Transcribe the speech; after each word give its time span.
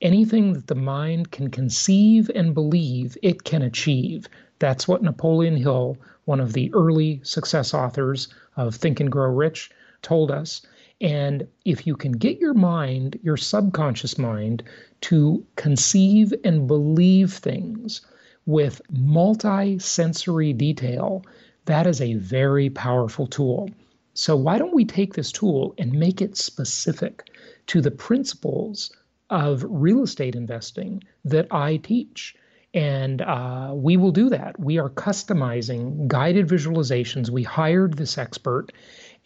anything 0.00 0.52
that 0.54 0.66
the 0.66 0.74
mind 0.74 1.30
can 1.30 1.50
conceive 1.50 2.30
and 2.34 2.54
believe, 2.54 3.16
it 3.22 3.44
can 3.44 3.62
achieve. 3.62 4.28
That's 4.58 4.88
what 4.88 5.02
Napoleon 5.02 5.56
Hill, 5.56 5.96
one 6.24 6.40
of 6.40 6.52
the 6.52 6.72
early 6.74 7.20
success 7.22 7.74
authors 7.74 8.28
of 8.56 8.74
Think 8.74 9.00
and 9.00 9.10
Grow 9.10 9.30
Rich, 9.30 9.70
told 10.02 10.30
us. 10.30 10.62
And 11.00 11.46
if 11.64 11.86
you 11.86 11.96
can 11.96 12.12
get 12.12 12.38
your 12.38 12.54
mind, 12.54 13.18
your 13.22 13.36
subconscious 13.36 14.18
mind, 14.18 14.62
to 15.02 15.44
conceive 15.56 16.34
and 16.44 16.66
believe 16.66 17.32
things 17.32 18.02
with 18.46 18.82
multi 18.90 19.78
sensory 19.78 20.52
detail, 20.52 21.24
that 21.66 21.86
is 21.86 22.00
a 22.00 22.14
very 22.14 22.68
powerful 22.70 23.26
tool. 23.26 23.70
So, 24.12 24.36
why 24.36 24.58
don't 24.58 24.74
we 24.74 24.84
take 24.84 25.14
this 25.14 25.32
tool 25.32 25.74
and 25.78 25.92
make 25.92 26.20
it 26.20 26.36
specific 26.36 27.30
to 27.68 27.80
the 27.80 27.90
principles 27.90 28.90
of 29.30 29.64
real 29.66 30.02
estate 30.02 30.34
investing 30.34 31.02
that 31.24 31.46
I 31.50 31.78
teach? 31.78 32.34
And 32.74 33.22
uh, 33.22 33.72
we 33.74 33.96
will 33.96 34.12
do 34.12 34.28
that. 34.28 34.60
We 34.60 34.78
are 34.78 34.90
customizing 34.90 36.06
guided 36.06 36.46
visualizations. 36.46 37.30
We 37.30 37.42
hired 37.42 37.94
this 37.94 38.18
expert, 38.18 38.72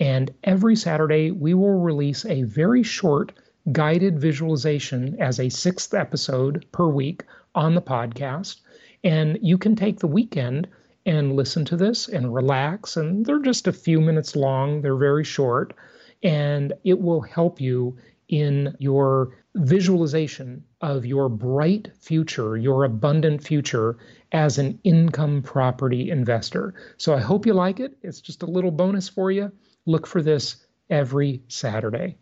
and 0.00 0.32
every 0.44 0.76
Saturday 0.76 1.30
we 1.30 1.52
will 1.52 1.80
release 1.80 2.24
a 2.24 2.42
very 2.44 2.82
short 2.82 3.32
guided 3.72 4.18
visualization 4.18 5.20
as 5.20 5.40
a 5.40 5.48
sixth 5.48 5.94
episode 5.94 6.64
per 6.72 6.86
week 6.86 7.24
on 7.54 7.74
the 7.74 7.82
podcast. 7.82 8.60
And 9.02 9.38
you 9.42 9.58
can 9.58 9.76
take 9.76 9.98
the 9.98 10.06
weekend 10.06 10.68
and 11.06 11.36
listen 11.36 11.64
to 11.66 11.76
this 11.76 12.08
and 12.08 12.34
relax. 12.34 12.96
And 12.96 13.26
they're 13.26 13.40
just 13.40 13.66
a 13.66 13.72
few 13.72 14.00
minutes 14.00 14.34
long, 14.36 14.80
they're 14.80 14.96
very 14.96 15.24
short, 15.24 15.74
and 16.22 16.72
it 16.84 16.98
will 16.98 17.20
help 17.20 17.60
you 17.60 17.96
in 18.28 18.74
your 18.78 19.36
visualization 19.54 20.64
of 20.80 21.06
your 21.06 21.28
bright 21.28 21.90
future, 22.00 22.56
your 22.56 22.84
abundant 22.84 23.42
future 23.42 23.96
as 24.32 24.58
an 24.58 24.78
income 24.84 25.42
property 25.42 26.10
investor. 26.10 26.74
So 26.96 27.14
I 27.14 27.20
hope 27.20 27.46
you 27.46 27.54
like 27.54 27.80
it. 27.80 27.96
It's 28.02 28.20
just 28.20 28.42
a 28.42 28.46
little 28.46 28.70
bonus 28.70 29.08
for 29.08 29.30
you. 29.30 29.52
Look 29.86 30.06
for 30.06 30.22
this 30.22 30.56
every 30.90 31.42
Saturday. 31.48 32.16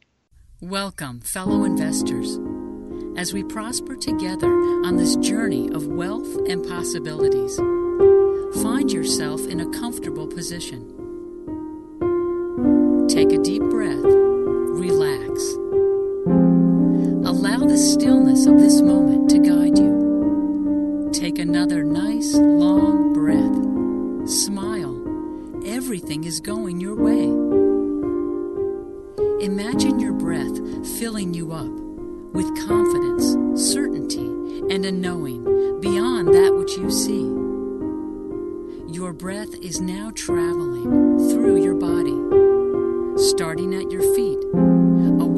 Welcome, 0.61 1.21
fellow 1.21 1.65
investors. 1.65 2.39
As 3.17 3.33
we 3.33 3.43
prosper 3.45 3.97
together 3.97 4.49
on 4.49 4.97
this 4.97 5.17
journey 5.17 5.71
of 5.73 5.87
wealth 5.87 6.35
and 6.49 6.67
possibilities, 6.67 7.57
find 8.63 8.91
yourself 8.93 9.47
in 9.49 9.61
a 9.61 9.71
comfortable 9.71 10.27
position. 10.27 10.89
Take 13.09 13.33
a 13.33 13.39
deep 13.39 13.63
breath, 13.65 14.22
the 17.73 17.79
stillness 17.79 18.45
of 18.45 18.59
this 18.59 18.83
moment 18.83 19.31
to 19.31 19.39
guide 19.39 19.79
you. 19.79 21.09
Take 21.11 21.39
another 21.39 21.83
nice, 21.83 22.35
long 22.35 23.15
breath. 23.15 24.29
Smile. 24.29 25.01
Everything 25.65 26.25
is 26.25 26.39
going 26.39 26.81
your 26.83 26.95
way. 26.95 27.25
Imagine 29.43 29.99
your 30.01 30.13
breath 30.13 30.55
filling 30.99 31.33
you 31.33 31.53
up 31.53 31.73
with 32.35 32.47
confidence, 32.69 33.39
certainty, 33.73 34.27
and 34.69 34.85
a 34.85 34.93
knowing 34.93 35.81
beyond 35.81 36.29
that 36.29 36.55
which 36.55 36.77
you 36.77 36.91
see. 36.91 37.25
Your 38.95 39.15
breath 39.15 39.55
is 39.63 39.81
now 39.81 40.11
traveling 40.15 41.31
through 41.31 41.63
your 41.63 41.77
body, 41.77 42.19
starting 43.17 43.75
at 43.75 43.91
your 43.91 44.03
feet 44.15 44.45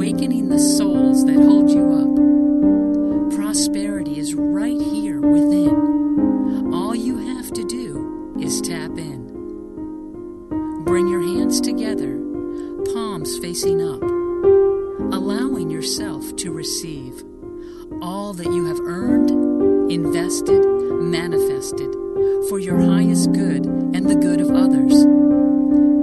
awakening 0.05 0.49
the 0.49 0.59
soles 0.59 0.94
Bring 10.85 11.09
your 11.09 11.23
hands 11.23 11.61
together, 11.63 12.19
palms 12.93 13.39
facing 13.39 13.81
up, 13.81 14.03
allowing 14.03 15.71
yourself 15.71 16.37
to 16.37 16.53
receive 16.53 17.23
all 18.03 18.35
that 18.35 18.47
you 18.47 18.67
have 18.67 18.81
earned, 18.81 19.31
invested, 19.91 20.63
manifested 21.01 21.91
for 22.51 22.59
your 22.59 22.79
highest 22.79 23.33
good 23.33 23.65
and 23.65 24.07
the 24.07 24.15
good 24.15 24.43
of 24.43 24.51
others. 24.51 24.93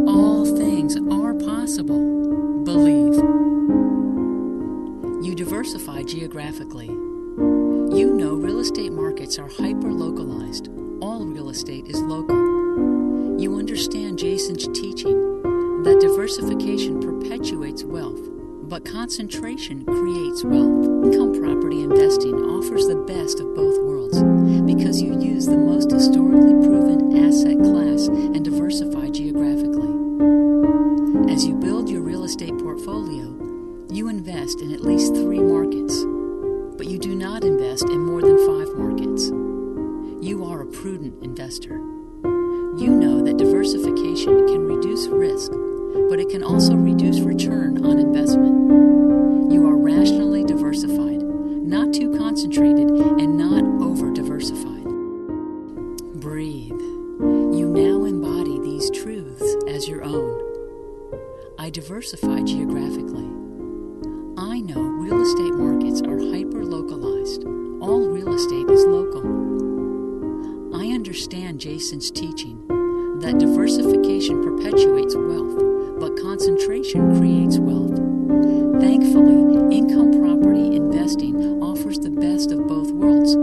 All 0.09 0.45
things 0.45 0.97
are 1.11 1.35
possible. 1.35 2.63
Believe 2.63 3.13
You 5.23 5.35
diversify 5.35 6.03
geographically. 6.03 6.87
You 6.87 8.13
know 8.15 8.33
real 8.33 8.59
estate 8.59 8.91
markets 8.91 9.37
are 9.37 9.47
hyper 9.47 9.91
localized. 9.91 10.69
All 11.01 11.23
real 11.25 11.49
estate 11.49 11.85
is 11.85 12.01
local. 12.01 12.60
You 13.41 13.57
understand 13.57 14.19
Jason's 14.19 14.67
teaching 14.67 15.41
that 15.81 15.99
diversification 15.99 16.99
perpetuates 17.01 17.83
wealth, 17.83 18.21
but 18.69 18.85
concentration 18.85 19.83
creates 19.83 20.43
wealth. 20.43 20.85
Income 21.09 21.41
property 21.41 21.81
investing 21.81 22.35
offers 22.35 22.85
the 22.85 22.97
best 22.97 23.39
of 23.39 23.55
both 23.55 23.79
worlds 23.79 24.21
because 24.71 25.01
you 25.01 25.19
use 25.19 25.47
the 25.47 25.57
most 25.57 25.89
historically 25.89 26.53
proven 26.67 27.17
asset 27.25 27.57
class 27.57 28.09
and 28.09 28.45
diversify 28.45 29.09
geographically. 29.09 29.89
As 31.33 31.43
you 31.43 31.55
build 31.55 31.89
your 31.89 32.03
real 32.03 32.25
estate 32.25 32.55
portfolio, 32.59 33.25
you 33.89 34.07
invest 34.07 34.61
in 34.61 34.71
at 34.71 34.81
least 34.81 35.15
three 35.15 35.39
markets, 35.39 36.05
but 36.77 36.85
you 36.85 36.99
do 36.99 37.15
not 37.15 37.43
invest 37.43 37.89
in 37.89 38.05
more 38.05 38.21
than 38.21 38.37
five 38.45 38.69
markets. 38.77 39.29
You 40.23 40.45
are 40.45 40.61
a 40.61 40.67
prudent 40.67 41.23
investor. 41.23 41.81
That 43.21 43.37
diversification 43.37 44.47
can 44.47 44.65
reduce 44.65 45.07
risk, 45.07 45.51
but 46.09 46.19
it 46.19 46.29
can 46.29 46.43
also 46.43 46.73
reduce 46.75 47.19
return 47.19 47.85
on 47.85 47.99
investment. 47.99 49.51
You 49.51 49.63
are 49.67 49.77
rationally 49.77 50.43
diversified, 50.43 51.21
not 51.21 51.93
too 51.93 52.17
concentrated, 52.17 52.89
and 52.89 53.37
not 53.37 53.63
over 53.81 54.11
diversified. 54.11 54.85
Breathe. 56.19 56.81
You 56.81 57.69
now 57.69 58.05
embody 58.05 58.59
these 58.59 58.89
truths 58.89 59.55
as 59.67 59.87
your 59.87 60.03
own. 60.03 60.41
I 61.59 61.69
diversify 61.69 62.41
geographically. 62.41 63.29
I 64.35 64.61
know 64.61 64.81
real 64.81 65.21
estate 65.21 65.53
markets 65.53 66.01
are 66.01 66.17
hyper 66.17 66.65
localized. 66.65 67.43
All 67.81 68.09
real 68.09 68.33
estate 68.33 68.69
is 68.69 68.83
local. 68.83 69.21
I 70.75 70.87
understand 70.87 71.59
Jason's 71.59 72.09
teaching 72.09 72.70
that 73.21 73.37
diversification 73.37 74.43
perpetuates 74.43 75.15
wealth, 75.15 75.99
but 75.99 76.19
concentration 76.19 77.17
creates 77.17 77.59
wealth. 77.59 77.95
Thankfully, 78.81 79.75
income 79.75 80.11
property 80.11 80.75
investing 80.75 81.61
offers 81.61 81.99
the 81.99 82.09
best 82.09 82.51
of 82.51 82.67
both 82.67 82.91
worlds 82.91 83.35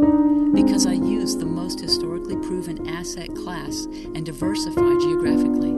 because 0.52 0.84
I 0.84 0.92
use 0.92 1.36
the 1.36 1.46
most 1.46 1.78
historically 1.80 2.36
proven 2.36 2.88
asset 2.88 3.32
class 3.36 3.84
and 4.14 4.26
diversify 4.26 4.94
geographically. 5.00 5.74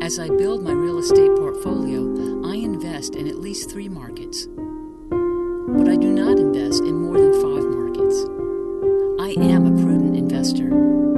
As 0.00 0.20
I 0.20 0.28
build 0.28 0.62
my 0.62 0.72
real 0.72 0.98
estate 0.98 1.34
portfolio, 1.36 2.46
I 2.46 2.54
invest 2.54 3.16
in 3.16 3.26
at 3.26 3.40
least 3.40 3.70
three 3.70 3.88
markets. 3.88 4.46
But 5.10 5.88
I 5.88 5.96
do 5.96 6.12
not 6.12 6.38
invest 6.38 6.84
in 6.84 6.94
more 7.02 7.18
than 7.18 7.32
five 7.32 7.64
markets. 7.64 8.16
I 9.18 9.42
am 9.50 9.66
a 9.66 9.82
prudent 9.82 10.16
investor. 10.16 11.13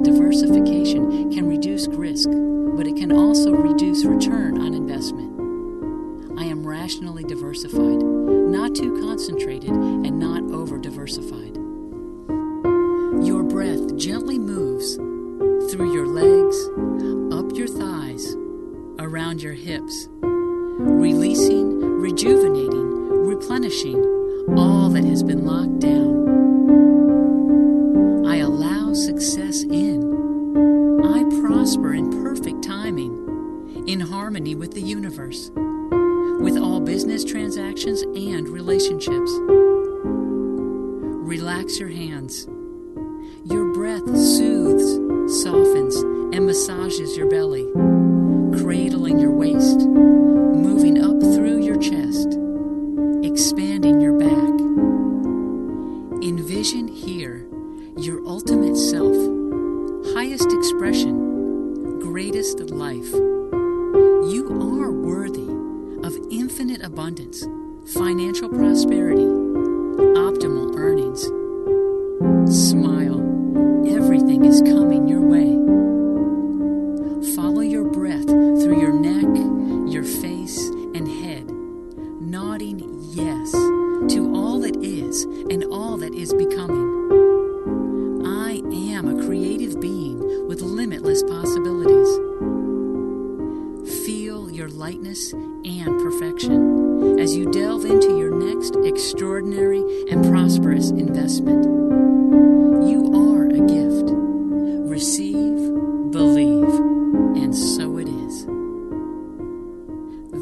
That 0.00 0.12
diversification 0.12 1.30
can 1.30 1.46
reduce 1.46 1.86
risk, 1.86 2.30
but 2.30 2.86
it 2.86 2.96
can 2.96 3.12
also 3.12 3.52
reduce 3.52 4.02
return 4.06 4.58
on 4.58 4.72
investment. 4.72 6.40
I 6.40 6.44
am 6.44 6.66
rationally 6.66 7.22
diversified, 7.22 8.00
not 8.00 8.74
too 8.74 8.98
concentrated, 9.02 9.68
and 9.68 10.18
not 10.18 10.42
over 10.54 10.78
diversified. 10.78 11.54
Your 13.26 13.42
breath 13.42 13.94
gently 13.98 14.38
moves 14.38 14.96
through 15.70 15.92
your 15.92 16.06
legs, 16.06 16.56
up 17.34 17.54
your 17.54 17.68
thighs, 17.68 18.34
around 18.98 19.42
your 19.42 19.52
hips, 19.52 20.08
releasing, 20.10 21.78
rejuvenating, 22.00 23.26
replenishing 23.26 24.02
all 24.56 24.88
that 24.88 25.04
has 25.04 25.22
been 25.22 25.44
locked 25.44 25.80
down. 25.80 26.26
I 28.26 28.36
allow 28.36 28.94
success 28.94 29.62
in 29.64 29.79
in 32.00 32.22
perfect 32.22 32.64
timing, 32.64 33.84
in 33.86 34.00
harmony 34.00 34.54
with 34.54 34.72
the 34.72 34.80
universe, 34.80 35.50
with 36.40 36.56
all 36.56 36.80
business 36.80 37.22
transactions 37.22 38.00
and 38.00 38.48
relationships. 38.48 39.30
Relax 41.28 41.78
your 41.78 41.90
hands. 41.90 42.46
Your 43.44 43.74
breath 43.74 44.16
soothes, 44.16 45.42
softens, 45.42 45.94
and 46.34 46.46
massages 46.46 47.18
your 47.18 47.28
belly, 47.28 47.66
cradling 48.62 49.18
your 49.18 49.32
waist, 49.32 49.80
moving 49.80 51.04
up 51.04 51.20
through 51.20 51.62
your 51.62 51.76
chest, 51.76 52.28
expanding 53.22 54.00
your 54.00 54.18
back. 54.18 54.54
Envision 56.22 56.88
here 56.88 57.46
your 57.98 58.26
ultimate 58.26 58.59
of 62.40 62.70
life. 62.70 63.12
You 63.12 64.46
are 64.80 64.90
worthy 64.90 65.46
of 66.02 66.16
infinite 66.30 66.82
abundance, 66.82 67.44
financial 67.92 68.48
prosperity, 68.48 69.26
optimal 70.16 70.74
earnings. 70.74 71.24
Smile, 72.50 73.20
everything 73.94 74.46
is 74.46 74.62
coming 74.62 75.06
your 75.06 75.20
way. 75.20 75.59
lightness 94.90 95.32
and 95.32 96.00
perfection 96.02 97.20
as 97.20 97.36
you 97.36 97.48
delve 97.52 97.84
into 97.84 98.18
your 98.18 98.34
next 98.34 98.74
extraordinary 98.84 99.84
and 100.10 100.28
prosperous 100.28 100.90
investment. 100.90 101.62
You 102.90 103.12
are 103.14 103.46
a 103.46 103.60
gift. 103.68 104.10
Receive, 104.90 105.54
believe, 106.10 106.74
and 107.40 107.56
so 107.56 107.98
it 107.98 108.08
is. 108.08 108.46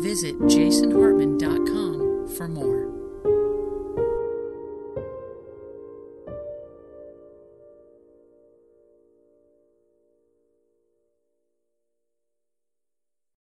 Visit 0.02 0.38
jasonhartman.com 0.38 2.28
for 2.34 2.48
more. 2.48 2.97